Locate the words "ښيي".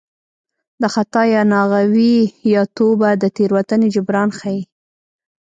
4.39-4.61